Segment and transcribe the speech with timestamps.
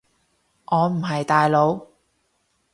[0.65, 1.85] 我唔係大佬